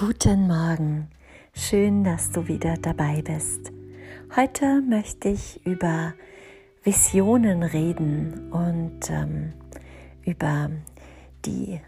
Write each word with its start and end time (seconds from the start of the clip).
Guten 0.00 0.46
Morgen, 0.46 1.08
schön, 1.52 2.04
dass 2.04 2.30
du 2.30 2.46
wieder 2.46 2.74
dabei 2.76 3.20
bist. 3.20 3.72
Heute 4.36 4.80
möchte 4.80 5.28
ich 5.28 5.66
über 5.66 6.14
Visionen 6.84 7.64
reden 7.64 8.52
und 8.52 9.10
ähm, 9.10 9.54
über 10.24 10.70
die 11.44 11.80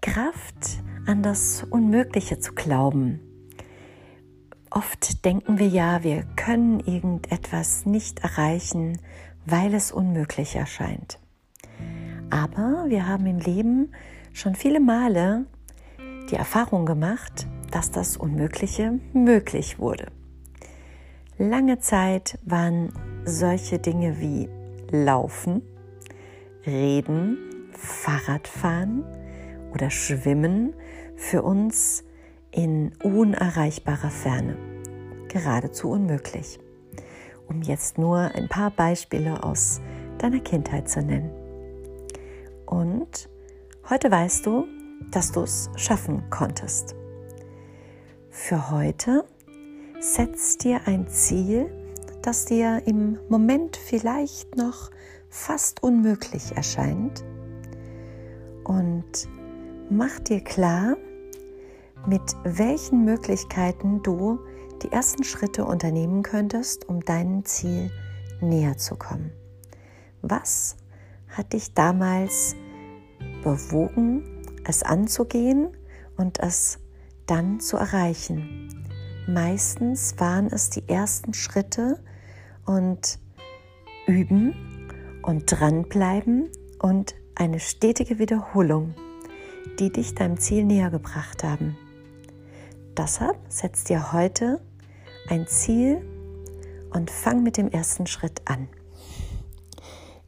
Kraft 0.00 0.82
an 1.06 1.22
das 1.22 1.62
Unmögliche 1.70 2.40
zu 2.40 2.52
glauben. 2.52 3.20
Oft 4.68 5.24
denken 5.24 5.60
wir 5.60 5.68
ja, 5.68 6.02
wir 6.02 6.24
können 6.34 6.80
irgendetwas 6.80 7.86
nicht 7.86 8.24
erreichen, 8.24 8.98
weil 9.46 9.72
es 9.72 9.92
unmöglich 9.92 10.56
erscheint. 10.56 11.20
Aber 12.28 12.86
wir 12.88 13.06
haben 13.06 13.26
im 13.26 13.38
Leben 13.38 13.92
schon 14.32 14.56
viele 14.56 14.80
Male 14.80 15.46
die 16.32 16.36
Erfahrung 16.36 16.86
gemacht, 16.86 17.46
dass 17.72 17.90
das 17.90 18.16
Unmögliche 18.16 19.00
möglich 19.12 19.78
wurde. 19.78 20.06
Lange 21.38 21.80
Zeit 21.80 22.38
waren 22.44 22.92
solche 23.24 23.78
Dinge 23.78 24.20
wie 24.20 24.48
Laufen, 24.90 25.62
Reden, 26.64 27.38
Fahrradfahren 27.72 29.02
oder 29.74 29.90
Schwimmen 29.90 30.74
für 31.16 31.42
uns 31.42 32.04
in 32.50 32.92
unerreichbarer 33.02 34.10
Ferne, 34.10 34.56
geradezu 35.28 35.90
unmöglich. 35.90 36.60
Um 37.48 37.62
jetzt 37.62 37.98
nur 37.98 38.18
ein 38.18 38.48
paar 38.48 38.70
Beispiele 38.70 39.42
aus 39.42 39.80
deiner 40.18 40.40
Kindheit 40.40 40.88
zu 40.88 41.00
nennen. 41.00 41.30
Und 42.66 43.28
heute 43.90 44.10
weißt 44.10 44.46
du, 44.46 44.66
dass 45.10 45.32
du 45.32 45.40
es 45.40 45.70
schaffen 45.76 46.22
konntest. 46.30 46.94
Für 48.34 48.70
heute 48.70 49.26
setz 50.00 50.56
dir 50.56 50.80
ein 50.86 51.06
Ziel, 51.06 51.70
das 52.22 52.46
dir 52.46 52.80
im 52.86 53.18
Moment 53.28 53.76
vielleicht 53.76 54.56
noch 54.56 54.90
fast 55.28 55.82
unmöglich 55.82 56.56
erscheint 56.56 57.22
und 58.64 59.28
mach 59.90 60.18
dir 60.20 60.40
klar, 60.40 60.96
mit 62.06 62.22
welchen 62.42 63.04
Möglichkeiten 63.04 64.02
du 64.02 64.38
die 64.82 64.90
ersten 64.90 65.24
Schritte 65.24 65.66
unternehmen 65.66 66.22
könntest, 66.22 66.88
um 66.88 67.00
deinem 67.00 67.44
Ziel 67.44 67.90
näher 68.40 68.78
zu 68.78 68.96
kommen. 68.96 69.30
Was 70.22 70.76
hat 71.28 71.52
dich 71.52 71.74
damals 71.74 72.56
bewogen, 73.44 74.24
es 74.64 74.82
anzugehen 74.82 75.76
und 76.16 76.40
es 76.40 76.78
dann 77.26 77.60
zu 77.60 77.76
erreichen. 77.76 78.68
Meistens 79.26 80.14
waren 80.18 80.46
es 80.46 80.70
die 80.70 80.88
ersten 80.88 81.32
Schritte 81.34 82.02
und 82.66 83.18
üben 84.06 84.54
und 85.22 85.46
dranbleiben 85.46 86.48
und 86.80 87.14
eine 87.34 87.60
stetige 87.60 88.18
Wiederholung, 88.18 88.94
die 89.78 89.90
dich 89.90 90.14
deinem 90.14 90.38
Ziel 90.38 90.64
näher 90.64 90.90
gebracht 90.90 91.44
haben. 91.44 91.76
Deshalb 92.96 93.36
setz 93.48 93.84
dir 93.84 94.12
heute 94.12 94.60
ein 95.28 95.46
Ziel 95.46 96.04
und 96.90 97.10
fang 97.10 97.42
mit 97.42 97.56
dem 97.56 97.70
ersten 97.70 98.06
Schritt 98.06 98.42
an. 98.44 98.68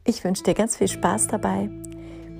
Ich 0.03 0.23
wünsche 0.23 0.43
dir 0.43 0.53
ganz 0.53 0.77
viel 0.77 0.87
Spaß 0.87 1.27
dabei 1.27 1.69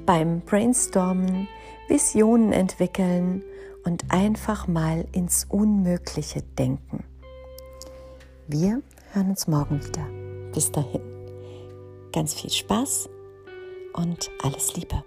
beim 0.06 0.42
Brainstormen, 0.42 1.48
Visionen 1.88 2.54
entwickeln 2.54 3.44
und 3.86 4.12
einfach 4.12 4.68
mal 4.68 5.06
ins 5.12 5.46
Unmögliche 5.46 6.42
denken. 6.42 7.04
Wir 8.48 8.82
hören 9.14 9.30
uns 9.30 9.48
morgen 9.48 9.84
wieder. 9.84 10.06
Bis 10.54 10.72
dahin, 10.72 11.02
ganz 12.12 12.34
viel 12.34 12.52
Spaß 12.52 13.10
und 13.94 14.30
alles 14.44 14.76
Liebe. 14.76 15.04